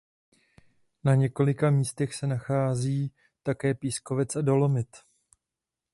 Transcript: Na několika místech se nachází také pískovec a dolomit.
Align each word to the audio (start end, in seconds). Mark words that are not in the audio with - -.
Na 1.03 1.15
několika 1.15 1.69
místech 1.71 2.15
se 2.15 2.27
nachází 2.27 3.13
také 3.43 3.73
pískovec 3.73 4.35
a 4.35 4.41
dolomit. 4.41 4.95